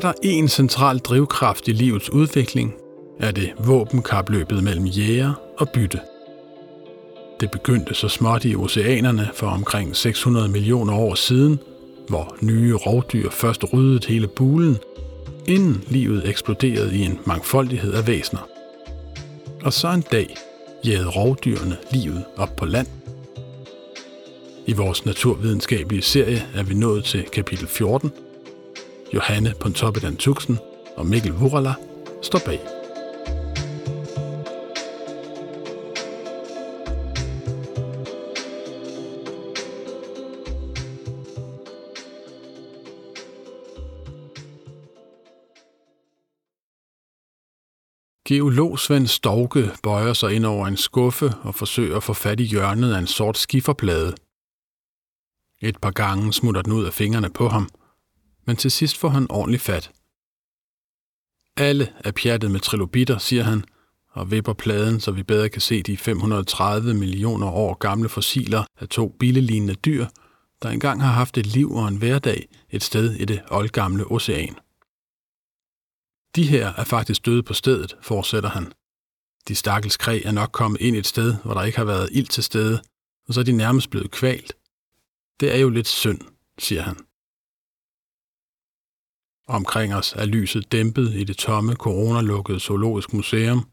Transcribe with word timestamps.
Er 0.00 0.12
der 0.12 0.18
en 0.22 0.48
central 0.48 0.98
drivkraft 0.98 1.68
i 1.68 1.72
livets 1.72 2.12
udvikling, 2.12 2.74
er 3.18 3.30
det 3.30 3.52
våbenkapløbet 3.58 4.64
mellem 4.64 4.84
jæger 4.84 5.32
og 5.58 5.68
bytte. 5.68 6.00
Det 7.40 7.50
begyndte 7.50 7.94
så 7.94 8.08
småt 8.08 8.44
i 8.44 8.56
oceanerne 8.56 9.30
for 9.34 9.46
omkring 9.46 9.96
600 9.96 10.48
millioner 10.48 10.94
år 10.94 11.14
siden, 11.14 11.58
hvor 12.08 12.36
nye 12.40 12.74
rovdyr 12.74 13.30
først 13.30 13.72
ryddede 13.72 14.06
hele 14.08 14.28
bulen, 14.28 14.76
inden 15.46 15.84
livet 15.88 16.28
eksploderede 16.28 16.96
i 16.96 17.02
en 17.02 17.18
mangfoldighed 17.26 17.94
af 17.94 18.06
væsener. 18.06 18.48
Og 19.64 19.72
så 19.72 19.88
en 19.88 20.04
dag 20.12 20.36
jagede 20.86 21.08
rovdyrene 21.08 21.76
livet 21.92 22.24
op 22.36 22.56
på 22.56 22.66
land. 22.66 22.86
I 24.66 24.72
vores 24.72 25.04
naturvidenskabelige 25.04 26.02
serie 26.02 26.46
er 26.54 26.62
vi 26.62 26.74
nået 26.74 27.04
til 27.04 27.24
kapitel 27.24 27.66
14. 27.66 28.10
Johanne 29.14 29.54
Pontoppidan 29.60 30.16
Tuxen 30.16 30.58
og 30.96 31.06
Mikkel 31.06 31.32
Vurala 31.32 31.74
står 32.22 32.40
bag. 32.46 32.60
Geolog 48.28 48.78
Svend 48.78 49.06
Storke 49.06 49.70
bøjer 49.82 50.12
sig 50.12 50.32
ind 50.34 50.46
over 50.46 50.66
en 50.66 50.76
skuffe 50.76 51.30
og 51.42 51.54
forsøger 51.54 51.96
at 51.96 52.02
få 52.02 52.12
fat 52.12 52.40
i 52.40 52.44
hjørnet 52.44 52.94
af 52.94 52.98
en 52.98 53.06
sort 53.06 53.38
skiferplade. 53.38 54.14
Et 55.62 55.76
par 55.82 55.90
gange 55.90 56.32
smutter 56.32 56.62
den 56.62 56.72
ud 56.72 56.84
af 56.84 56.92
fingrene 56.92 57.30
på 57.30 57.48
ham, 57.48 57.68
men 58.50 58.56
til 58.56 58.70
sidst 58.70 58.98
får 58.98 59.08
han 59.08 59.26
ordentligt 59.30 59.62
fat. 59.62 59.92
Alle 61.56 61.92
er 62.04 62.12
pjattet 62.12 62.50
med 62.50 62.60
trilobitter, 62.60 63.18
siger 63.18 63.42
han, 63.42 63.64
og 64.10 64.30
vipper 64.30 64.52
pladen, 64.52 65.00
så 65.00 65.10
vi 65.12 65.22
bedre 65.22 65.48
kan 65.48 65.60
se 65.60 65.82
de 65.82 65.96
530 65.96 66.94
millioner 66.94 67.46
år 67.46 67.74
gamle 67.74 68.08
fossiler 68.08 68.64
af 68.80 68.88
to 68.88 69.08
billelignende 69.08 69.74
dyr, 69.74 70.06
der 70.62 70.68
engang 70.68 71.02
har 71.02 71.12
haft 71.12 71.38
et 71.38 71.46
liv 71.46 71.72
og 71.72 71.88
en 71.88 71.96
hverdag 71.96 72.48
et 72.70 72.82
sted 72.82 73.14
i 73.14 73.24
det 73.24 73.42
oldgamle 73.50 74.04
ocean. 74.06 74.54
De 76.36 76.48
her 76.48 76.72
er 76.76 76.84
faktisk 76.84 77.26
døde 77.26 77.42
på 77.42 77.54
stedet, 77.54 77.96
fortsætter 78.02 78.50
han. 78.50 78.72
De 79.48 79.54
stakkels 79.54 79.96
kræ 79.96 80.20
er 80.24 80.32
nok 80.32 80.50
kommet 80.52 80.80
ind 80.80 80.96
et 80.96 81.06
sted, 81.06 81.36
hvor 81.44 81.54
der 81.54 81.62
ikke 81.62 81.78
har 81.78 81.84
været 81.84 82.08
ild 82.12 82.28
til 82.28 82.44
stede, 82.44 82.82
og 83.28 83.34
så 83.34 83.40
er 83.40 83.44
de 83.44 83.52
nærmest 83.52 83.90
blevet 83.90 84.10
kvalt. 84.10 84.52
Det 85.40 85.54
er 85.54 85.58
jo 85.58 85.68
lidt 85.68 85.88
synd, 85.88 86.20
siger 86.58 86.82
han. 86.82 86.96
Omkring 89.50 89.94
os 89.94 90.14
er 90.16 90.24
lyset 90.24 90.72
dæmpet 90.72 91.14
i 91.14 91.24
det 91.24 91.36
tomme, 91.36 91.74
coronalukkede 91.74 92.60
zoologisk 92.60 93.12
museum. 93.12 93.66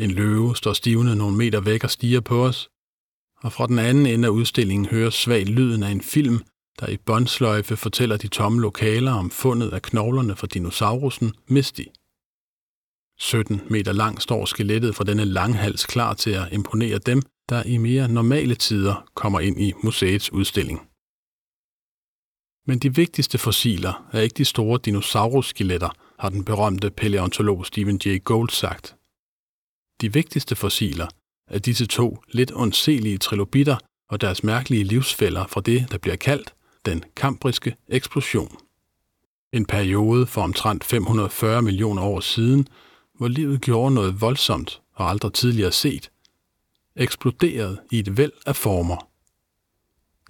En 0.00 0.10
løve 0.10 0.56
står 0.56 0.72
stivnet 0.72 1.16
nogle 1.16 1.36
meter 1.36 1.60
væk 1.60 1.84
og 1.84 1.90
stiger 1.90 2.20
på 2.20 2.44
os, 2.46 2.68
og 3.42 3.52
fra 3.52 3.66
den 3.66 3.78
anden 3.78 4.06
ende 4.06 4.28
af 4.28 4.32
udstillingen 4.32 4.86
høres 4.86 5.14
svag 5.14 5.46
lyden 5.46 5.82
af 5.82 5.90
en 5.90 6.00
film, 6.00 6.38
der 6.80 6.88
i 6.88 6.96
båndsløjfe 6.96 7.76
fortæller 7.76 8.16
de 8.16 8.28
tomme 8.28 8.60
lokaler 8.60 9.12
om 9.12 9.30
fundet 9.30 9.72
af 9.72 9.82
knoglerne 9.82 10.36
fra 10.36 10.46
dinosaurusen 10.46 11.34
Misty. 11.48 11.84
17 13.18 13.62
meter 13.70 13.92
lang 13.92 14.22
står 14.22 14.44
skelettet 14.44 14.94
fra 14.94 15.04
denne 15.04 15.24
langhals 15.24 15.86
klar 15.86 16.14
til 16.14 16.30
at 16.30 16.52
imponere 16.52 16.98
dem, 16.98 17.22
der 17.48 17.62
i 17.62 17.76
mere 17.76 18.08
normale 18.08 18.54
tider 18.54 19.08
kommer 19.14 19.40
ind 19.40 19.60
i 19.60 19.72
museets 19.82 20.32
udstilling. 20.32 20.89
Men 22.70 22.78
de 22.78 22.94
vigtigste 22.94 23.38
fossiler 23.38 24.08
er 24.12 24.20
ikke 24.20 24.34
de 24.34 24.44
store 24.44 24.80
dinosaurusskeletter, 24.84 25.88
har 26.18 26.28
den 26.28 26.44
berømte 26.44 26.90
paleontolog 26.90 27.66
Stephen 27.66 28.00
Jay 28.04 28.24
Gould 28.24 28.50
sagt. 28.50 28.96
De 30.00 30.12
vigtigste 30.12 30.56
fossiler 30.56 31.08
er 31.46 31.58
disse 31.58 31.86
to 31.86 32.18
lidt 32.28 32.52
ondselige 32.54 33.18
trilobitter 33.18 33.76
og 34.10 34.20
deres 34.20 34.44
mærkelige 34.44 34.84
livsfælder 34.84 35.46
fra 35.46 35.60
det, 35.60 35.86
der 35.90 35.98
bliver 35.98 36.16
kaldt 36.16 36.54
den 36.86 37.04
kambriske 37.16 37.76
eksplosion. 37.88 38.56
En 39.52 39.66
periode 39.66 40.26
for 40.26 40.42
omtrent 40.42 40.84
540 40.84 41.62
millioner 41.62 42.02
år 42.02 42.20
siden, 42.20 42.68
hvor 43.14 43.28
livet 43.28 43.60
gjorde 43.60 43.94
noget 43.94 44.20
voldsomt 44.20 44.80
og 44.94 45.10
aldrig 45.10 45.32
tidligere 45.32 45.72
set, 45.72 46.10
eksploderede 46.96 47.80
i 47.90 47.98
et 47.98 48.16
væld 48.16 48.32
af 48.46 48.56
former. 48.56 49.09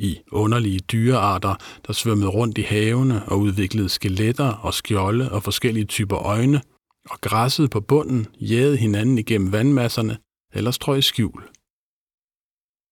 I 0.00 0.20
underlige 0.32 0.78
dyrearter, 0.78 1.54
der 1.86 1.92
svømmede 1.92 2.30
rundt 2.30 2.58
i 2.58 2.62
havene 2.62 3.28
og 3.28 3.38
udviklede 3.38 3.88
skeletter 3.88 4.52
og 4.52 4.74
skjolde 4.74 5.32
og 5.32 5.42
forskellige 5.42 5.84
typer 5.84 6.16
øjne, 6.16 6.62
og 7.10 7.20
græssede 7.20 7.68
på 7.68 7.80
bunden, 7.80 8.26
jagede 8.40 8.76
hinanden 8.76 9.18
igennem 9.18 9.52
vandmasserne 9.52 10.18
eller 10.54 10.70
strøg 10.70 11.04
skjul. 11.04 11.42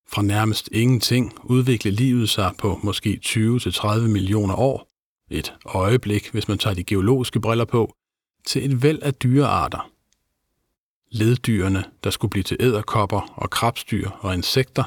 Fra 0.09 0.23
nærmest 0.23 0.69
ingenting 0.73 1.35
udviklede 1.45 1.97
livet 1.97 2.29
sig 2.29 2.53
på 2.59 2.81
måske 2.83 3.21
20-30 3.25 4.01
millioner 4.01 4.55
år, 4.55 4.89
et 5.31 5.55
øjeblik, 5.65 6.31
hvis 6.31 6.49
man 6.49 6.59
tager 6.59 6.75
de 6.75 6.85
geologiske 6.85 7.41
briller 7.41 7.65
på, 7.65 7.93
til 8.47 8.65
et 8.65 8.83
væld 8.83 9.03
af 9.03 9.15
dyrearter. 9.15 9.91
Leddyrene, 11.11 11.85
der 12.05 12.11
skulle 12.11 12.31
blive 12.31 12.43
til 12.43 12.57
æderkopper 12.61 13.21
og 13.37 13.51
krabstyr 13.51 14.11
og 14.11 14.35
insekter. 14.35 14.85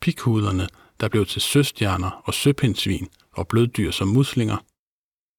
Pikhuderne, 0.00 0.68
der 1.00 1.08
blev 1.08 1.26
til 1.26 1.42
søstjerner 1.42 2.10
og 2.24 2.34
søpindsvin 2.34 3.08
og 3.32 3.48
bløddyr 3.48 3.90
som 3.90 4.08
muslinger. 4.08 4.56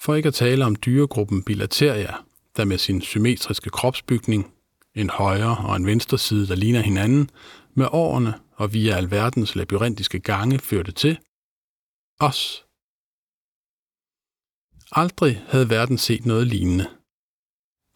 For 0.02 0.16
ikke 0.16 0.28
at 0.28 0.34
tale 0.34 0.66
om 0.66 0.76
dyregruppen 0.76 1.44
Bilateria, 1.44 2.14
der 2.58 2.66
med 2.66 2.78
sin 2.78 3.02
symmetriske 3.02 3.70
kropsbygning, 3.70 4.52
en 4.96 5.10
højre 5.10 5.58
og 5.58 5.76
en 5.76 5.86
venstre 5.86 6.18
side, 6.18 6.48
der 6.48 6.56
ligner 6.56 6.82
hinanden, 6.82 7.30
med 7.74 7.88
årene 7.92 8.40
og 8.56 8.74
via 8.74 8.96
alverdens 8.96 9.56
labyrintiske 9.56 10.20
gange 10.20 10.60
førte 10.60 10.92
til 10.92 11.20
os. 12.20 12.66
Aldrig 14.92 15.44
havde 15.48 15.70
verden 15.70 15.98
set 15.98 16.26
noget 16.26 16.48
lignende. 16.48 16.90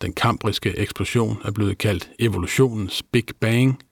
Den 0.02 0.14
kambriske 0.14 0.78
eksplosion 0.78 1.42
er 1.44 1.52
blevet 1.52 1.78
kaldt 1.78 2.12
evolutionens 2.20 3.04
Big 3.04 3.26
Bang. 3.40 3.84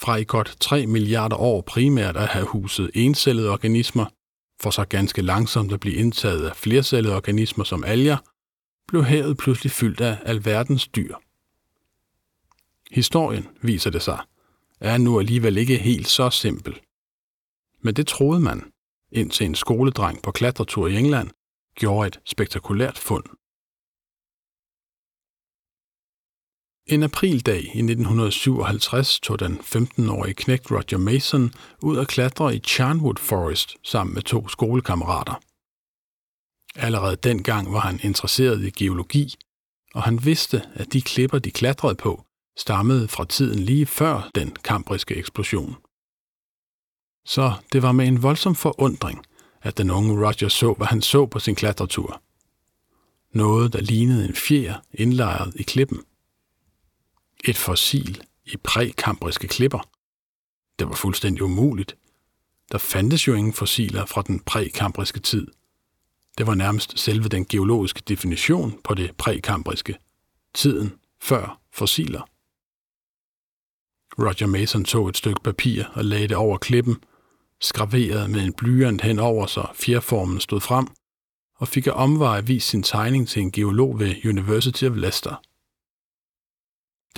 Fra 0.00 0.16
i 0.16 0.24
godt 0.24 0.56
3 0.60 0.86
milliarder 0.86 1.36
år 1.36 1.60
primært 1.60 2.16
at 2.16 2.28
have 2.28 2.46
huset 2.46 2.90
encellede 2.94 3.50
organismer, 3.50 4.06
for 4.60 4.70
så 4.70 4.84
ganske 4.84 5.22
langsomt 5.22 5.72
at 5.72 5.80
blive 5.80 5.94
indtaget 5.94 6.46
af 6.46 6.56
flercellede 6.56 7.16
organismer 7.16 7.64
som 7.64 7.84
alger, 7.84 8.16
blev 8.88 9.04
havet 9.04 9.36
pludselig 9.36 9.72
fyldt 9.72 10.00
af 10.00 10.18
alverdens 10.24 10.88
dyr. 10.88 11.14
Historien, 12.90 13.48
viser 13.62 13.90
det 13.90 14.02
sig, 14.02 14.18
er 14.80 14.98
nu 14.98 15.18
alligevel 15.18 15.56
ikke 15.56 15.76
helt 15.76 16.08
så 16.08 16.30
simpel. 16.30 16.80
Men 17.82 17.94
det 17.94 18.06
troede 18.06 18.40
man, 18.40 18.72
indtil 19.12 19.46
en 19.46 19.54
skoledreng 19.54 20.22
på 20.22 20.30
klatretur 20.30 20.88
i 20.88 20.96
England 20.96 21.30
gjorde 21.74 22.06
et 22.06 22.20
spektakulært 22.26 22.98
fund. 22.98 23.24
En 26.90 27.02
aprildag 27.02 27.62
i 27.62 27.78
1957 27.78 29.20
tog 29.20 29.40
den 29.40 29.58
15-årige 29.58 30.34
knægt 30.34 30.70
Roger 30.70 30.98
Mason 30.98 31.52
ud 31.82 31.96
og 31.96 32.06
klatre 32.06 32.56
i 32.56 32.58
Charnwood 32.58 33.16
Forest 33.18 33.76
sammen 33.84 34.14
med 34.14 34.22
to 34.22 34.48
skolekammerater. 34.48 35.40
Allerede 36.76 37.16
dengang 37.16 37.72
var 37.72 37.80
han 37.80 38.00
interesseret 38.02 38.64
i 38.64 38.70
geologi, 38.70 39.34
og 39.94 40.02
han 40.02 40.24
vidste, 40.24 40.62
at 40.74 40.92
de 40.92 41.02
klipper, 41.02 41.38
de 41.38 41.50
klatrede 41.50 41.94
på, 41.94 42.24
stammede 42.56 43.08
fra 43.08 43.24
tiden 43.24 43.58
lige 43.58 43.86
før 43.86 44.30
den 44.34 44.50
kambriske 44.50 45.14
eksplosion. 45.16 45.76
Så 47.26 47.52
det 47.72 47.82
var 47.82 47.92
med 47.92 48.08
en 48.08 48.22
voldsom 48.22 48.54
forundring, 48.54 49.26
at 49.62 49.78
den 49.78 49.90
unge 49.90 50.26
Roger 50.26 50.48
så, 50.48 50.72
hvad 50.72 50.86
han 50.86 51.02
så 51.02 51.26
på 51.26 51.38
sin 51.38 51.54
klatretur. 51.54 52.22
Noget, 53.34 53.72
der 53.72 53.80
lignede 53.80 54.28
en 54.28 54.34
fjer 54.34 54.74
indlejret 54.94 55.52
i 55.56 55.62
klippen. 55.62 56.02
Et 57.44 57.56
fossil 57.56 58.22
i 58.44 58.56
prækambriske 58.56 59.48
klipper. 59.48 59.88
Det 60.78 60.88
var 60.88 60.94
fuldstændig 60.94 61.42
umuligt. 61.42 61.96
Der 62.72 62.78
fandtes 62.78 63.28
jo 63.28 63.34
ingen 63.34 63.52
fossiler 63.52 64.06
fra 64.06 64.22
den 64.22 64.40
prækambriske 64.40 65.20
tid. 65.20 65.46
Det 66.38 66.46
var 66.46 66.54
nærmest 66.54 66.98
selve 66.98 67.28
den 67.28 67.46
geologiske 67.46 68.02
definition 68.08 68.80
på 68.84 68.94
det 68.94 69.16
prækambriske. 69.16 69.98
Tiden 70.54 70.92
før 71.20 71.60
fossiler. 71.72 72.22
Roger 74.18 74.46
Mason 74.46 74.84
tog 74.84 75.08
et 75.08 75.16
stykke 75.16 75.40
papir 75.44 75.84
og 75.92 76.04
lagde 76.04 76.28
det 76.28 76.36
over 76.36 76.58
klippen, 76.58 76.96
skraverede 77.60 78.28
med 78.28 78.40
en 78.44 78.52
blyant 78.52 79.00
henover, 79.00 79.46
så 79.46 79.66
fjerformen 79.74 80.40
stod 80.40 80.60
frem, 80.60 80.86
og 81.56 81.68
fik 81.68 81.86
af 81.86 81.92
omveje 81.94 82.46
vist 82.46 82.68
sin 82.68 82.82
tegning 82.82 83.28
til 83.28 83.42
en 83.42 83.52
geolog 83.52 83.98
ved 83.98 84.24
University 84.24 84.84
of 84.84 84.96
Leicester. 84.96 85.42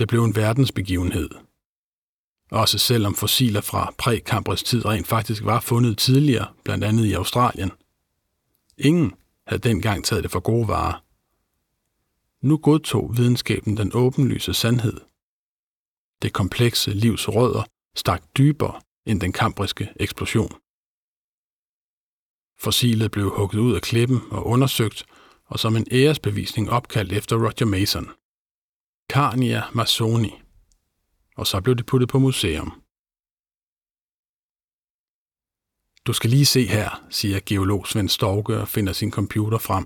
Det 0.01 0.07
blev 0.07 0.23
en 0.23 0.35
verdensbegivenhed. 0.35 1.29
Også 2.51 2.77
selvom 2.77 3.15
fossiler 3.15 3.61
fra 3.61 3.93
prækambrisk 3.97 4.65
tid 4.65 4.85
rent 4.85 5.07
faktisk 5.07 5.45
var 5.45 5.59
fundet 5.59 5.97
tidligere, 5.97 6.47
blandt 6.63 6.83
andet 6.83 7.05
i 7.05 7.13
Australien. 7.13 7.71
Ingen 8.77 9.13
havde 9.47 9.61
dengang 9.61 10.05
taget 10.05 10.23
det 10.23 10.31
for 10.31 10.39
gode 10.39 10.67
varer. 10.67 11.03
Nu 12.45 12.57
godtog 12.57 13.17
videnskaben 13.17 13.77
den 13.77 13.91
åbenlyse 13.93 14.53
sandhed. 14.53 14.97
Det 16.21 16.33
komplekse 16.33 16.91
livs 16.91 17.29
rødder 17.29 17.63
stak 17.95 18.23
dybere 18.37 18.81
end 19.05 19.21
den 19.21 19.31
kambriske 19.31 19.89
eksplosion. 19.95 20.51
Fossilet 22.59 23.11
blev 23.11 23.29
hugget 23.29 23.59
ud 23.59 23.75
af 23.75 23.81
klippen 23.81 24.21
og 24.31 24.47
undersøgt, 24.47 25.05
og 25.45 25.59
som 25.59 25.75
en 25.75 25.87
æresbevisning 25.91 26.69
opkaldt 26.69 27.13
efter 27.13 27.35
Roger 27.35 27.65
Mason. 27.65 28.09
Carnia 29.09 29.63
Masoni. 29.73 30.41
Og 31.37 31.47
så 31.47 31.61
blev 31.61 31.75
det 31.75 31.85
puttet 31.85 32.09
på 32.09 32.19
museum. 32.19 32.81
Du 36.05 36.13
skal 36.13 36.29
lige 36.29 36.45
se 36.45 36.67
her, 36.67 37.03
siger 37.09 37.39
geolog 37.45 37.87
Svend 37.87 38.09
Storke 38.09 38.57
og 38.57 38.67
finder 38.67 38.93
sin 38.93 39.11
computer 39.11 39.57
frem. 39.57 39.85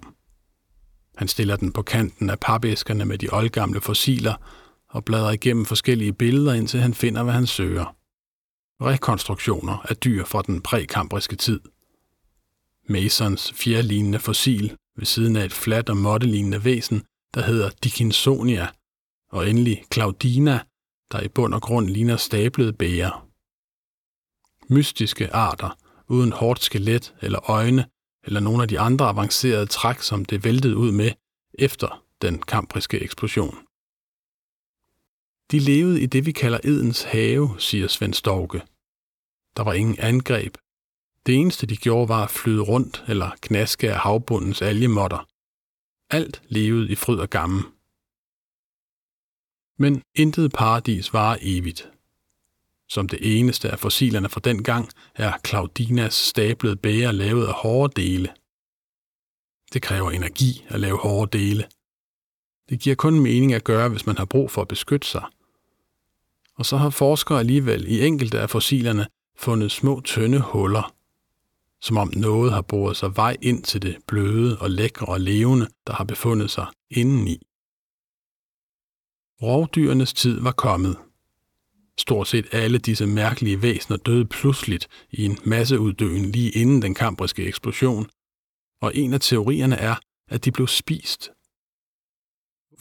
Han 1.18 1.28
stiller 1.28 1.56
den 1.56 1.72
på 1.72 1.82
kanten 1.82 2.30
af 2.30 2.40
papæskerne 2.40 3.06
med 3.06 3.18
de 3.18 3.30
oldgamle 3.32 3.82
fossiler 3.82 4.36
og 4.88 5.06
bladrer 5.06 5.32
igennem 5.32 5.66
forskellige 5.66 6.14
billeder, 6.14 6.54
indtil 6.54 6.80
han 6.80 6.94
finder, 6.94 7.24
hvad 7.24 7.34
han 7.34 7.48
søger. 7.48 7.96
Rekonstruktioner 8.82 9.78
af 9.90 9.98
dyr 9.98 10.26
fra 10.26 10.42
den 10.42 10.62
prækambriske 10.62 11.36
tid. 11.36 11.60
Masons 12.90 13.54
fjerlignende 13.54 14.20
fossil 14.20 14.76
ved 14.98 15.06
siden 15.06 15.36
af 15.36 15.46
et 15.46 15.54
fladt 15.54 15.90
og 15.90 15.98
måttelignende 15.98 16.64
væsen, 16.64 17.04
der 17.34 17.42
hedder 17.42 17.70
Dickinsonia, 17.84 18.68
og 19.36 19.50
endelig 19.50 19.84
Claudina, 19.94 20.60
der 21.12 21.22
i 21.22 21.28
bund 21.28 21.54
og 21.54 21.62
grund 21.62 21.88
ligner 21.90 22.18
stablede 22.18 22.74
bæger. 22.74 23.28
Mystiske 24.74 25.34
arter, 25.34 25.78
uden 26.08 26.32
hårdt 26.32 26.64
skelet 26.64 27.16
eller 27.22 27.50
øjne, 27.50 27.86
eller 28.24 28.40
nogle 28.40 28.62
af 28.64 28.68
de 28.68 28.80
andre 28.80 29.06
avancerede 29.06 29.66
træk, 29.66 30.00
som 30.00 30.26
det 30.26 30.44
væltede 30.44 30.78
ud 30.78 30.92
med 30.92 31.12
efter 31.54 32.04
den 32.22 32.42
kampriske 32.42 33.00
eksplosion. 33.00 33.58
De 35.52 35.60
levede 35.60 36.02
i 36.02 36.06
det, 36.06 36.26
vi 36.26 36.32
kalder 36.32 36.60
Edens 36.64 37.04
have, 37.04 37.60
siger 37.60 37.88
Svend 37.88 38.14
Storke. 38.14 38.60
Der 39.58 39.64
var 39.64 39.74
ingen 39.74 40.00
angreb. 40.00 40.58
Det 41.26 41.36
eneste, 41.36 41.68
de 41.68 41.78
gjorde, 41.78 42.10
var 42.10 42.24
at 42.24 42.30
flyde 42.30 42.62
rundt 42.62 43.04
eller 43.08 43.30
knaske 43.42 43.94
af 43.94 44.00
havbundens 44.00 44.62
algemotter. 44.62 45.28
Alt 46.10 46.42
levede 46.48 46.92
i 46.92 46.96
fryd 46.96 47.18
og 47.18 47.30
gamme. 47.30 47.75
Men 49.78 50.02
intet 50.16 50.52
paradis 50.54 51.14
varer 51.14 51.38
evigt. 51.42 51.90
Som 52.90 53.10
det 53.10 53.40
eneste 53.40 53.70
af 53.70 53.80
fossilerne 53.80 54.30
fra 54.30 54.42
den 54.44 54.64
gang 54.64 54.90
er 55.16 55.34
Claudinas 55.48 56.14
stablede 56.14 56.76
bæger 56.76 57.12
lavet 57.12 57.48
af 57.48 57.54
hårde 57.54 58.02
dele. 58.02 58.30
Det 59.74 59.82
kræver 59.82 60.12
energi 60.12 60.66
at 60.68 60.80
lave 60.80 60.98
hårde 60.98 61.38
dele. 61.38 61.66
Det 62.70 62.80
giver 62.80 62.96
kun 62.96 63.20
mening 63.20 63.54
at 63.54 63.64
gøre, 63.64 63.90
hvis 63.90 64.06
man 64.06 64.18
har 64.18 64.26
brug 64.26 64.52
for 64.52 64.62
at 64.62 64.68
beskytte 64.68 65.08
sig. 65.08 65.24
Og 66.56 66.66
så 66.66 66.78
har 66.78 66.90
forskere 66.90 67.40
alligevel 67.40 67.88
i 67.88 68.06
enkelte 68.06 68.40
af 68.40 68.50
fossilerne 68.50 69.08
fundet 69.38 69.72
små 69.72 70.02
tynde 70.02 70.40
huller, 70.40 70.94
som 71.82 71.98
om 71.98 72.12
noget 72.16 72.54
har 72.54 72.62
boret 72.62 72.98
sig 72.98 73.16
vej 73.16 73.38
ind 73.42 73.64
til 73.64 73.82
det 73.82 73.98
bløde 74.08 74.58
og 74.60 74.70
lækre 74.70 75.06
og 75.06 75.20
levende, 75.20 75.68
der 75.88 75.94
har 75.94 76.04
befundet 76.04 76.52
sig 76.52 76.66
indeni. 76.92 77.42
Rovdyrenes 79.46 80.14
tid 80.14 80.40
var 80.40 80.52
kommet. 80.52 80.98
Stort 81.98 82.28
set 82.28 82.48
alle 82.52 82.78
disse 82.78 83.06
mærkelige 83.06 83.62
væsener 83.62 83.98
døde 83.98 84.26
pludseligt 84.26 84.88
i 85.12 85.26
en 85.26 85.38
masseuddøen 85.46 86.32
lige 86.32 86.52
inden 86.52 86.82
den 86.82 86.94
kambriske 86.94 87.46
eksplosion, 87.46 88.10
og 88.82 88.96
en 88.96 89.14
af 89.14 89.20
teorierne 89.20 89.76
er, 89.76 89.96
at 90.28 90.46
de 90.46 90.52
blev 90.52 90.68
spist. 90.68 91.32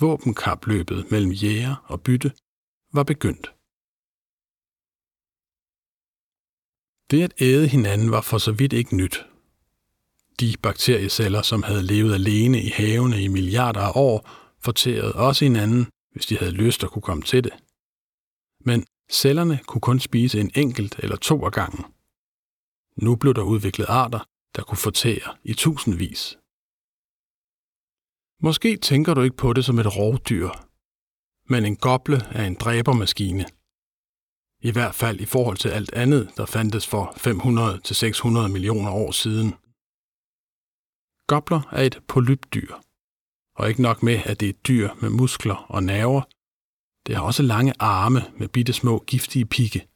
Våbenkapløbet 0.00 1.10
mellem 1.10 1.32
jæger 1.32 1.84
og 1.86 2.00
bytte 2.00 2.32
var 2.92 3.02
begyndt. 3.02 3.54
Det 7.10 7.22
at 7.22 7.32
æde 7.40 7.68
hinanden 7.68 8.10
var 8.10 8.20
for 8.20 8.38
så 8.38 8.52
vidt 8.52 8.72
ikke 8.72 8.96
nyt. 8.96 9.26
De 10.40 10.54
bakterieceller, 10.62 11.42
som 11.42 11.62
havde 11.62 11.82
levet 11.82 12.14
alene 12.14 12.62
i 12.62 12.68
havene 12.68 13.22
i 13.22 13.28
milliarder 13.28 13.80
af 13.80 13.92
år, 13.94 14.30
fortærede 14.60 15.14
også 15.14 15.44
hinanden, 15.44 15.86
hvis 16.14 16.26
de 16.26 16.38
havde 16.38 16.52
lyst 16.64 16.84
at 16.84 16.90
kunne 16.90 17.02
komme 17.02 17.22
til 17.22 17.44
det. 17.44 17.52
Men 18.60 18.86
cellerne 19.10 19.56
kunne 19.66 19.80
kun 19.88 20.00
spise 20.00 20.40
en 20.40 20.50
enkelt 20.54 20.94
eller 20.98 21.16
to 21.16 21.44
af 21.44 21.52
gangen. 21.52 21.84
Nu 22.96 23.16
blev 23.16 23.34
der 23.34 23.42
udviklet 23.42 23.86
arter, 23.88 24.22
der 24.56 24.62
kunne 24.62 24.84
fortære 24.88 25.36
i 25.44 25.54
tusindvis. 25.54 26.38
Måske 28.46 28.76
tænker 28.76 29.14
du 29.14 29.20
ikke 29.20 29.36
på 29.36 29.52
det 29.52 29.64
som 29.64 29.78
et 29.78 29.96
rovdyr, 29.96 30.50
men 31.52 31.64
en 31.64 31.76
goble 31.76 32.16
er 32.16 32.44
en 32.46 32.54
dræbermaskine– 32.54 33.46
i 34.68 34.70
hvert 34.70 34.94
fald 34.94 35.20
i 35.20 35.24
forhold 35.24 35.56
til 35.56 35.68
alt 35.68 35.92
andet, 35.92 36.30
der 36.36 36.46
fandtes 36.46 36.86
for 36.86 37.04
500-600 38.46 38.52
millioner 38.52 38.90
år 38.90 39.10
siden. 39.10 39.48
Gobler 41.26 41.62
er 41.72 41.82
et 41.82 42.00
polypdyr, 42.08 42.74
og 43.54 43.68
ikke 43.68 43.82
nok 43.82 44.02
med, 44.02 44.20
at 44.24 44.40
det 44.40 44.46
er 44.46 44.50
et 44.50 44.66
dyr 44.66 44.88
med 45.00 45.10
muskler 45.10 45.54
og 45.54 45.82
nerver, 45.82 46.22
det 47.06 47.16
har 47.16 47.22
også 47.22 47.42
lange 47.42 47.72
arme 47.78 48.22
med 48.36 48.48
bitte 48.48 48.72
små 48.72 49.04
giftige 49.06 49.46
pigge. 49.46 49.86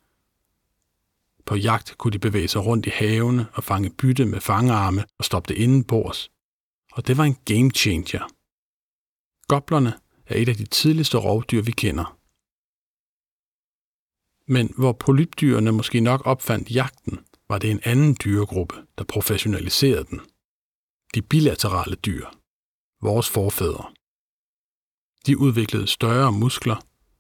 På 1.47 1.57
jagt 1.57 1.95
kunne 1.99 2.13
de 2.13 2.19
bevæge 2.19 2.49
sig 2.49 2.67
rundt 2.67 2.87
i 2.87 2.91
havene 2.91 3.47
og 3.53 3.65
fange 3.65 3.91
bytte 3.91 4.27
med 4.27 4.41
fangearme 4.41 5.05
og 5.19 5.25
stoppe 5.25 5.55
det 5.55 5.61
indenbords. 5.61 6.31
Og 6.93 7.07
det 7.07 7.17
var 7.17 7.25
en 7.25 7.37
game 7.45 7.71
changer. 7.71 8.29
Goblerne 9.49 9.93
er 10.27 10.37
et 10.37 10.49
af 10.49 10.57
de 10.57 10.67
tidligste 10.67 11.19
rovdyr, 11.19 11.63
vi 11.63 11.71
kender. 11.71 12.19
Men 14.53 14.73
hvor 14.77 14.93
polypdyrene 14.93 15.73
måske 15.73 16.01
nok 16.01 16.23
opfandt 16.25 16.71
jagten, 16.71 17.19
var 17.49 17.59
det 17.59 17.71
en 17.71 17.81
anden 17.85 18.17
dyregruppe, 18.25 18.75
der 18.99 19.05
professionaliserede 19.05 20.05
den. 20.05 20.21
De 21.15 21.23
bilaterale 21.23 21.97
dyr. 21.97 22.27
Vores 23.03 23.29
forfædre. 23.29 23.93
De 25.27 25.39
udviklede 25.39 25.87
større 25.87 26.33
muskler, 26.33 26.77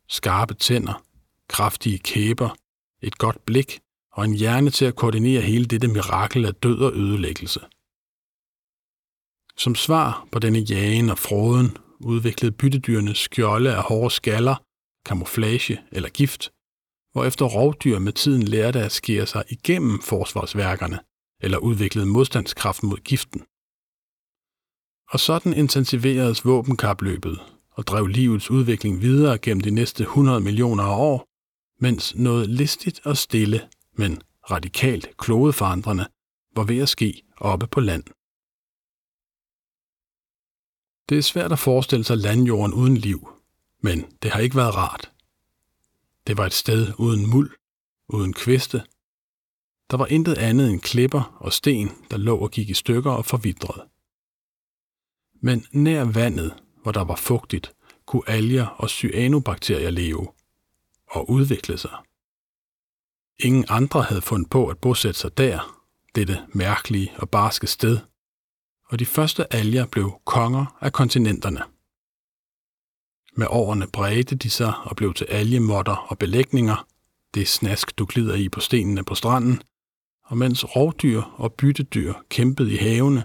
skarpe 0.09 0.55
tænder, 0.55 1.03
kraftige 1.49 1.99
kæber, 1.99 2.57
et 3.03 3.19
godt 3.19 3.45
blik 3.47 3.81
og 4.12 4.25
en 4.25 4.35
hjerne 4.35 4.71
til 4.71 4.85
at 4.85 4.97
koordinere 4.97 5.41
hele 5.41 5.64
dette 5.64 5.88
mirakel 5.88 6.47
af 6.47 6.55
død 6.55 6.79
og 6.79 6.93
ødelæggelse. 6.93 7.61
Som 9.57 9.75
svar 9.75 10.29
på 10.33 10.38
denne 10.38 10.59
jagen 10.59 11.11
og 11.11 11.19
froden 11.19 11.76
udviklede 12.00 12.52
byttedyrene 12.52 13.14
skjolde 13.14 13.76
af 13.76 13.83
hårde 13.83 14.14
skaller, 14.14 14.57
kamuflage 15.05 15.81
eller 15.93 16.09
gift, 16.09 16.50
hvorefter 17.12 17.45
rovdyr 17.45 17.99
med 17.99 18.12
tiden 18.12 18.43
lærte 18.43 18.81
at 18.81 18.93
skære 18.93 19.26
sig 19.26 19.45
igennem 19.50 20.02
forsvarsværkerne 20.02 20.99
eller 21.43 21.59
udviklede 21.59 22.07
modstandskraft 22.07 22.83
mod 22.83 22.97
giften. 22.97 23.43
Og 25.11 25.21
sådan 25.21 25.55
intensiveredes 25.55 26.45
våbenkapløbet 26.45 27.41
og 27.71 27.87
drev 27.87 28.07
livets 28.07 28.50
udvikling 28.50 29.00
videre 29.00 29.38
gennem 29.38 29.61
de 29.61 29.71
næste 29.71 30.03
100 30.03 30.41
millioner 30.41 30.85
af 30.85 30.99
år, 30.99 31.29
mens 31.81 32.15
noget 32.15 32.49
listigt 32.49 33.00
og 33.05 33.17
stille, 33.17 33.69
men 33.93 34.23
radikalt 34.50 35.17
klodeforandrende 35.17 36.07
var 36.57 36.65
ved 36.65 36.79
at 36.79 36.88
ske 36.88 37.23
oppe 37.37 37.67
på 37.67 37.81
land. 37.81 38.05
Det 41.09 41.19
er 41.19 41.23
svært 41.23 41.53
at 41.53 41.59
forestille 41.59 42.05
sig 42.05 42.17
landjorden 42.17 42.75
uden 42.75 42.97
liv, 42.97 43.29
men 43.83 44.05
det 44.23 44.31
har 44.31 44.41
ikke 44.41 44.57
været 44.57 44.77
rart. 44.77 45.12
Det 46.27 46.37
var 46.37 46.47
et 46.47 46.53
sted 46.53 46.93
uden 46.99 47.31
muld, 47.31 47.50
uden 48.09 48.33
kviste. 48.33 48.83
Der 49.91 49.97
var 49.97 50.07
intet 50.07 50.38
andet 50.38 50.71
end 50.71 50.81
klipper 50.81 51.37
og 51.41 51.53
sten, 51.53 51.91
der 52.11 52.17
lå 52.17 52.37
og 52.37 52.50
gik 52.50 52.71
i 52.71 52.75
stykker 52.75 53.11
og 53.11 53.25
forvidrede. 53.25 53.88
Men 55.40 55.66
nær 55.73 56.04
vandet, 56.04 56.54
hvor 56.83 56.92
der 56.92 57.04
var 57.04 57.16
fugtigt, 57.16 57.73
kunne 58.07 58.23
alger 58.26 58.66
og 58.66 58.90
cyanobakterier 58.90 59.90
leve 59.90 60.28
og 61.11 61.30
udvikle 61.30 61.78
sig. 61.78 61.97
Ingen 63.38 63.64
andre 63.68 64.02
havde 64.02 64.23
fundet 64.23 64.50
på 64.50 64.66
at 64.66 64.78
bosætte 64.78 65.21
sig 65.21 65.38
der, 65.38 65.83
dette 66.14 66.47
mærkelige 66.49 67.12
og 67.16 67.30
barske 67.30 67.66
sted, 67.66 67.99
og 68.88 68.99
de 68.99 69.07
første 69.07 69.54
alger 69.54 69.87
blev 69.87 70.21
konger 70.25 70.76
af 70.80 70.92
kontinenterne. 70.92 71.62
Med 73.37 73.47
årene 73.50 73.87
bredte 73.87 74.35
de 74.35 74.50
sig 74.50 74.73
og 74.85 74.97
blev 74.97 75.14
til 75.14 75.25
algemotter 75.25 75.97
og 75.97 76.18
belægninger, 76.18 76.87
det 77.35 77.49
snask, 77.49 77.99
du 77.99 78.07
glider 78.09 78.35
i 78.35 78.49
på 78.49 78.61
stenene 78.61 79.04
på 79.04 79.14
stranden, 79.14 79.62
og 80.25 80.38
mens 80.38 80.76
rovdyr 80.76 81.23
og 81.23 81.52
byttedyr 81.52 82.14
kæmpede 82.28 82.73
i 82.73 82.76
havene, 82.76 83.25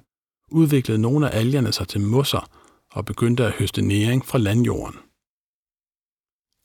udviklede 0.54 1.02
nogle 1.02 1.32
af 1.32 1.40
algerne 1.40 1.72
sig 1.72 1.88
til 1.88 2.02
mosser 2.02 2.50
og 2.92 3.06
begyndte 3.06 3.46
at 3.46 3.52
høste 3.52 3.82
næring 3.82 4.26
fra 4.26 4.38
landjorden. 4.38 5.00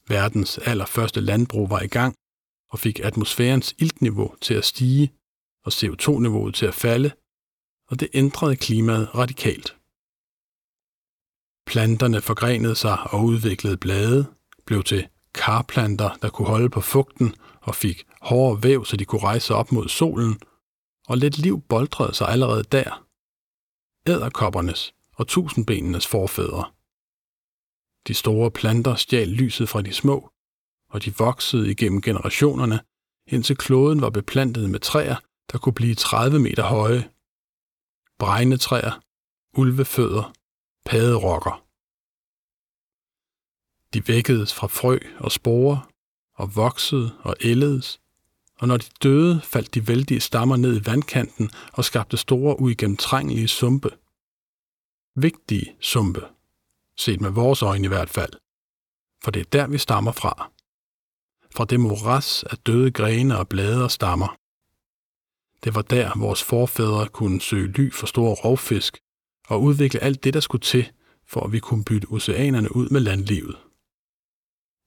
Verdens 0.08 0.58
allerførste 0.58 1.20
landbrug 1.20 1.70
var 1.70 1.80
i 1.80 1.86
gang 1.86 2.14
og 2.70 2.78
fik 2.78 3.00
atmosfærens 3.00 3.74
iltniveau 3.78 4.34
til 4.40 4.54
at 4.54 4.64
stige 4.64 5.12
og 5.64 5.72
CO2-niveauet 5.72 6.54
til 6.54 6.66
at 6.66 6.74
falde, 6.74 7.10
og 7.88 8.00
det 8.00 8.08
ændrede 8.14 8.56
klimaet 8.56 9.14
radikalt. 9.14 9.76
Planterne 11.66 12.20
forgrenede 12.20 12.74
sig 12.74 12.98
og 13.10 13.24
udviklede 13.24 13.76
blade, 13.76 14.26
blev 14.66 14.84
til 14.84 15.08
karplanter, 15.34 16.10
der 16.22 16.30
kunne 16.30 16.48
holde 16.48 16.70
på 16.70 16.80
fugten 16.80 17.34
og 17.60 17.74
fik 17.74 18.06
hårde 18.20 18.62
væv, 18.62 18.84
så 18.84 18.96
de 18.96 19.04
kunne 19.04 19.22
rejse 19.22 19.54
op 19.54 19.72
mod 19.72 19.88
solen, 19.88 20.40
og 21.08 21.18
lidt 21.18 21.38
liv 21.38 21.62
boldrede 21.68 22.14
sig 22.14 22.28
allerede 22.28 22.64
der. 22.72 23.07
Æderkoppernes 24.08 24.94
og 25.12 25.28
tusindbenenes 25.28 26.06
forfædre. 26.06 26.72
De 28.08 28.14
store 28.14 28.50
planter 28.50 28.94
stjal 28.94 29.28
lyset 29.28 29.68
fra 29.68 29.82
de 29.82 29.92
små, 29.92 30.32
og 30.90 31.04
de 31.04 31.16
voksede 31.16 31.70
igennem 31.70 32.02
generationerne, 32.02 32.80
indtil 33.26 33.56
kloden 33.56 34.00
var 34.00 34.10
beplantet 34.10 34.70
med 34.70 34.80
træer, 34.80 35.16
der 35.52 35.58
kunne 35.58 35.72
blive 35.72 35.94
30 35.94 36.38
meter 36.38 36.62
høje. 36.62 37.10
Bregnetræer, 38.18 39.02
ulvefødder, 39.58 40.32
paderokker. 40.84 41.64
De 43.94 44.08
vækkedes 44.08 44.54
fra 44.54 44.66
frø 44.66 44.98
og 45.18 45.32
sporer, 45.32 45.90
og 46.34 46.56
voksede 46.56 47.18
og 47.20 47.36
ældedes, 47.40 48.00
og 48.60 48.68
når 48.68 48.76
de 48.76 48.86
døde, 49.02 49.40
faldt 49.40 49.74
de 49.74 49.88
vældige 49.88 50.20
stammer 50.20 50.56
ned 50.56 50.80
i 50.80 50.86
vandkanten 50.86 51.50
og 51.72 51.84
skabte 51.84 52.16
store 52.16 52.60
uigennemtrængelige 52.60 53.48
sumpe. 53.48 53.90
Vigtige 55.16 55.76
sumpe, 55.80 56.22
set 56.96 57.20
med 57.20 57.30
vores 57.30 57.62
øjne 57.62 57.84
i 57.84 57.88
hvert 57.88 58.10
fald, 58.10 58.32
for 59.24 59.30
det 59.30 59.40
er 59.40 59.50
der, 59.52 59.66
vi 59.66 59.78
stammer 59.78 60.12
fra. 60.12 60.50
Fra 61.56 61.64
det 61.64 61.80
moras 61.80 62.42
af 62.42 62.58
døde 62.58 62.90
grene 62.90 63.38
og 63.38 63.48
blade 63.48 63.84
og 63.84 63.90
stammer. 63.90 64.36
Det 65.64 65.74
var 65.74 65.82
der, 65.82 66.18
vores 66.18 66.42
forfædre 66.42 67.08
kunne 67.08 67.40
søge 67.40 67.66
ly 67.66 67.92
for 67.92 68.06
store 68.06 68.34
rovfisk 68.34 68.98
og 69.48 69.62
udvikle 69.62 70.00
alt 70.00 70.24
det, 70.24 70.34
der 70.34 70.40
skulle 70.40 70.62
til, 70.62 70.92
for 71.26 71.40
at 71.40 71.52
vi 71.52 71.58
kunne 71.58 71.84
bytte 71.84 72.06
oceanerne 72.10 72.76
ud 72.76 72.88
med 72.88 73.00
landlivet. 73.00 73.56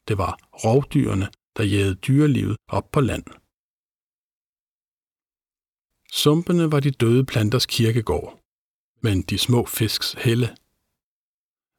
Det 0.08 0.18
var 0.18 0.40
rovdyrene, 0.64 1.30
der 1.58 1.64
jagede 1.64 1.96
dyrelivet 1.96 2.58
op 2.68 2.92
på 2.92 3.02
land. 3.02 3.24
Sumpene 6.12 6.72
var 6.72 6.80
de 6.80 6.92
døde 6.92 7.26
planters 7.26 7.66
kirkegård, 7.66 8.40
men 9.02 9.22
de 9.22 9.38
små 9.38 9.66
fisks 9.66 10.16
helle. 10.18 10.56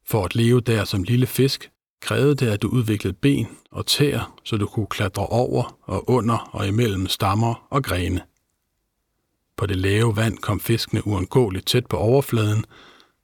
For 0.06 0.24
at 0.24 0.34
leve 0.34 0.60
der 0.60 0.84
som 0.84 1.02
lille 1.02 1.26
fisk, 1.26 1.70
krævede 2.00 2.34
det, 2.34 2.46
at 2.46 2.62
du 2.62 2.68
udviklede 2.68 3.14
ben 3.14 3.46
og 3.70 3.86
tæer, 3.86 4.38
så 4.44 4.56
du 4.56 4.66
kunne 4.66 4.86
klatre 4.86 5.26
over 5.26 5.78
og 5.82 6.10
under 6.10 6.38
og 6.52 6.68
imellem 6.68 7.06
stammer 7.06 7.66
og 7.70 7.84
grene. 7.84 8.22
På 9.56 9.66
det 9.66 9.76
lave 9.76 10.16
vand 10.16 10.38
kom 10.38 10.60
fiskene 10.60 11.06
uundgåeligt 11.06 11.66
tæt 11.66 11.86
på 11.86 11.96
overfladen, 11.96 12.64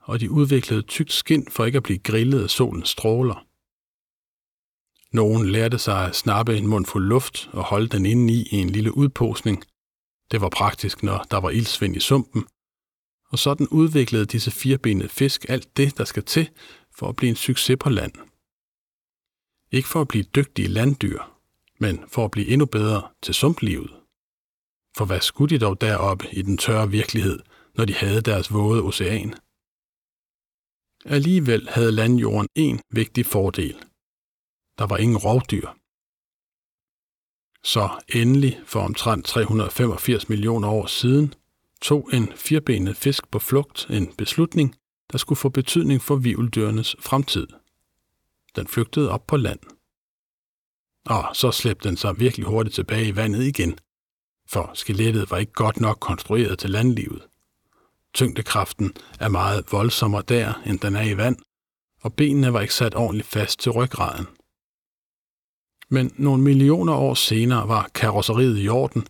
og 0.00 0.20
de 0.20 0.30
udviklede 0.30 0.82
tykt 0.82 1.12
skind 1.12 1.46
for 1.50 1.64
ikke 1.64 1.76
at 1.76 1.82
blive 1.82 1.98
grillet 1.98 2.42
af 2.42 2.50
solens 2.50 2.88
stråler. 2.88 3.46
Nogen 5.12 5.48
lærte 5.48 5.78
sig 5.78 6.06
at 6.06 6.16
snappe 6.16 6.56
en 6.56 6.66
mundfuld 6.66 7.08
luft 7.08 7.50
og 7.52 7.64
holde 7.64 7.88
den 7.88 8.06
inde 8.06 8.34
i 8.34 8.48
en 8.52 8.70
lille 8.70 8.96
udposning. 8.96 9.64
Det 10.30 10.40
var 10.40 10.49
praktisk, 10.49 11.02
når 11.02 11.18
der 11.30 11.40
var 11.40 11.50
ildsvind 11.50 11.97
i 11.97 12.00
sumpen. 12.00 12.47
Og 13.30 13.38
sådan 13.38 13.68
udviklede 13.68 14.26
disse 14.26 14.50
firebenede 14.50 15.08
fisk 15.08 15.47
alt 15.49 15.76
det, 15.76 15.99
der 15.99 16.04
skal 16.04 16.25
til 16.25 16.50
for 16.97 17.08
at 17.08 17.16
blive 17.16 17.30
en 17.30 17.37
succes 17.37 17.76
på 17.80 17.90
land. 17.90 18.12
Ikke 19.73 19.88
for 19.88 20.00
at 20.00 20.08
blive 20.08 20.25
dygtige 20.25 20.68
landdyr, 20.68 21.23
men 21.80 22.08
for 22.08 22.25
at 22.25 22.30
blive 22.30 22.49
endnu 22.49 22.66
bedre 22.66 23.11
til 23.23 23.35
sumplivet. 23.35 23.90
For 24.97 25.04
hvad 25.04 25.20
skulle 25.20 25.50
de 25.54 25.64
dog 25.64 25.80
deroppe 25.80 26.25
i 26.32 26.42
den 26.42 26.56
tørre 26.58 26.90
virkelighed, 26.90 27.38
når 27.75 27.85
de 27.85 27.94
havde 27.94 28.20
deres 28.20 28.52
våde 28.52 28.82
ocean? 28.82 29.35
Alligevel 31.04 31.68
havde 31.68 31.92
landjorden 31.92 32.49
en 32.54 32.80
vigtig 32.90 33.26
fordel. 33.26 33.76
Der 34.78 34.87
var 34.87 34.97
ingen 34.97 35.18
rovdyr. 35.18 35.77
Så 37.64 37.90
endelig 38.08 38.60
for 38.66 38.80
omtrent 38.80 39.26
385 39.26 40.28
millioner 40.28 40.68
år 40.68 40.86
siden 40.86 41.34
tog 41.82 42.10
en 42.12 42.32
firbenet 42.36 42.96
fisk 42.96 43.30
på 43.30 43.38
flugt 43.38 43.86
en 43.90 44.12
beslutning, 44.18 44.74
der 45.12 45.18
skulle 45.18 45.36
få 45.36 45.48
betydning 45.48 46.02
for 46.02 46.16
vivldyrenes 46.16 46.96
fremtid. 47.00 47.46
Den 48.56 48.66
flygtede 48.66 49.10
op 49.10 49.26
på 49.26 49.36
land. 49.36 49.58
Og 51.06 51.36
så 51.36 51.50
slæbte 51.50 51.88
den 51.88 51.96
sig 51.96 52.18
virkelig 52.18 52.46
hurtigt 52.46 52.74
tilbage 52.74 53.08
i 53.08 53.16
vandet 53.16 53.42
igen, 53.42 53.78
for 54.48 54.70
skelettet 54.74 55.30
var 55.30 55.36
ikke 55.36 55.52
godt 55.52 55.80
nok 55.80 55.98
konstrueret 56.00 56.58
til 56.58 56.70
landlivet. 56.70 57.22
Tyngdekraften 58.14 58.92
er 59.20 59.28
meget 59.28 59.64
voldsommere 59.72 60.22
der, 60.28 60.62
end 60.66 60.78
den 60.78 60.96
er 60.96 61.02
i 61.02 61.16
vand, 61.16 61.36
og 62.02 62.14
benene 62.14 62.52
var 62.52 62.60
ikke 62.60 62.74
sat 62.74 62.94
ordentligt 62.94 63.28
fast 63.28 63.60
til 63.60 63.72
ryggraden. 63.72 64.26
Men 65.90 66.12
nogle 66.16 66.42
millioner 66.42 66.95
år 66.95 67.14
senere 67.14 67.68
var 67.68 67.90
karosseriet 67.95 68.64
i 68.64 68.68
orden, 68.68 69.07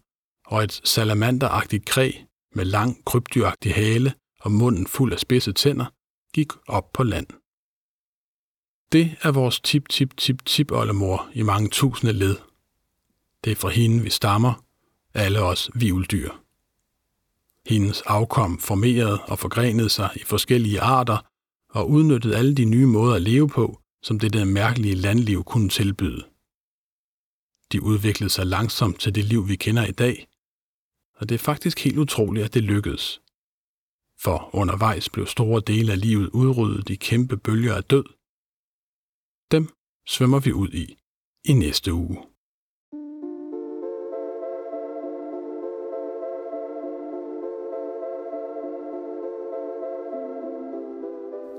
og 0.46 0.64
et 0.64 0.80
salamanderagtigt 0.84 1.84
kræ 1.84 2.12
med 2.54 2.64
lang 2.64 3.04
krybdyragtig 3.04 3.74
hale 3.74 4.12
og 4.40 4.52
munden 4.52 4.86
fuld 4.86 5.12
af 5.12 5.18
spidse 5.18 5.52
tænder 5.52 5.86
gik 6.34 6.52
op 6.66 6.92
på 6.92 7.02
land. 7.02 7.26
Det 8.92 9.16
er 9.22 9.32
vores 9.32 9.60
tip-tip-tip-tip-oldemor 9.60 11.28
i 11.34 11.42
mange 11.42 11.68
tusinde 11.68 12.12
led. 12.12 12.36
Det 13.44 13.50
er 13.50 13.56
fra 13.56 13.68
hende, 13.68 14.02
vi 14.02 14.10
stammer, 14.10 14.64
alle 15.14 15.42
os 15.42 15.70
vivldyr. 15.74 16.30
Hendes 17.66 18.02
afkom 18.02 18.58
formerede 18.58 19.22
og 19.22 19.38
forgrenede 19.38 19.88
sig 19.88 20.10
i 20.16 20.24
forskellige 20.24 20.80
arter 20.80 21.26
og 21.70 21.90
udnyttede 21.90 22.36
alle 22.36 22.54
de 22.54 22.64
nye 22.64 22.86
måder 22.86 23.14
at 23.14 23.22
leve 23.22 23.48
på, 23.48 23.80
som 24.02 24.18
det 24.18 24.32
der 24.32 24.44
mærkelige 24.44 24.94
landliv 24.94 25.44
kunne 25.44 25.68
tilbyde. 25.68 26.24
De 27.72 27.82
udviklede 27.82 28.30
sig 28.30 28.46
langsomt 28.46 29.00
til 29.00 29.14
det 29.14 29.24
liv, 29.24 29.48
vi 29.48 29.56
kender 29.56 29.86
i 29.86 29.92
dag, 29.92 30.28
og 31.18 31.28
det 31.28 31.34
er 31.34 31.38
faktisk 31.38 31.84
helt 31.84 31.98
utroligt, 31.98 32.44
at 32.44 32.54
det 32.54 32.62
lykkedes. 32.62 33.20
For 34.20 34.50
undervejs 34.54 35.08
blev 35.10 35.26
store 35.26 35.62
dele 35.66 35.92
af 35.92 36.00
livet 36.00 36.28
udryddet 36.28 36.90
i 36.90 36.94
kæmpe 36.94 37.36
bølger 37.36 37.74
af 37.74 37.84
død. 37.84 38.04
Dem 39.50 39.68
svømmer 40.08 40.40
vi 40.40 40.52
ud 40.52 40.68
i 40.68 40.96
i 41.44 41.52
næste 41.52 41.92
uge. 41.92 42.18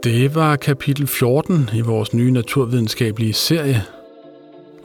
Det 0.03 0.35
var 0.35 0.55
kapitel 0.55 1.07
14 1.07 1.69
i 1.73 1.81
vores 1.81 2.13
nye 2.13 2.31
naturvidenskabelige 2.31 3.33
serie. 3.33 3.98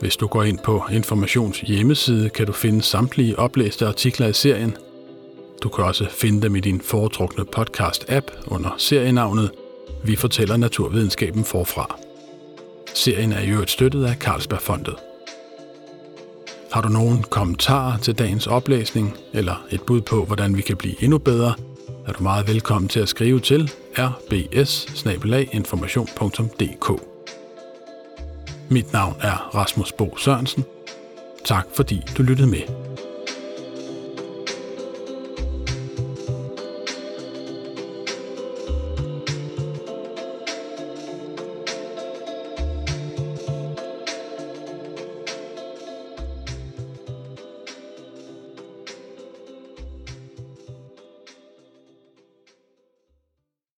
Hvis 0.01 0.17
du 0.17 0.27
går 0.27 0.43
ind 0.43 0.59
på 0.59 0.83
Informations 0.93 1.61
hjemmeside, 1.61 2.31
kan 2.31 2.47
du 2.47 2.53
finde 2.53 2.83
samtlige 2.83 3.39
oplæste 3.39 3.87
artikler 3.87 4.27
i 4.27 4.33
serien. 4.33 4.77
Du 5.63 5.69
kan 5.69 5.85
også 5.85 6.07
finde 6.11 6.43
dem 6.43 6.57
i 6.57 6.61
din 6.61 6.81
foretrukne 6.81 7.45
podcast-app 7.57 8.27
under 8.47 8.75
serienavnet 8.79 9.51
Vi 10.05 10.17
fortæller 10.17 10.57
naturvidenskaben 10.57 11.45
forfra. 11.45 11.99
Serien 12.95 13.33
er 13.33 13.41
i 13.41 13.49
øvrigt 13.49 13.71
støttet 13.71 14.05
af 14.05 14.15
Carlsbergfondet. 14.15 14.95
Har 16.73 16.81
du 16.81 16.89
nogen 16.89 17.23
kommentarer 17.23 17.99
til 17.99 18.19
dagens 18.19 18.47
oplæsning, 18.47 19.17
eller 19.33 19.65
et 19.71 19.83
bud 19.83 20.01
på, 20.01 20.25
hvordan 20.25 20.57
vi 20.57 20.63
kan 20.63 20.77
blive 20.77 21.03
endnu 21.03 21.19
bedre, 21.19 21.55
er 22.07 22.13
du 22.13 22.23
meget 22.23 22.49
velkommen 22.49 22.89
til 22.89 23.01
at 23.01 23.09
skrive 23.09 23.41
til 23.41 23.71
rbs 23.99 25.05
mit 28.71 28.93
navn 28.93 29.17
er 29.21 29.51
Rasmus 29.55 29.93
Bo 29.93 30.17
Sørensen. 30.17 30.65
Tak 31.45 31.67
fordi 31.75 32.03
du 32.19 32.23
lyttede 32.23 32.49
med. 32.49 32.84